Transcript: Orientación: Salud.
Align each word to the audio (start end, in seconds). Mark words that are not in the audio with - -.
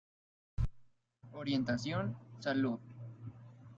Orientación: 1.33 2.17
Salud. 2.39 2.79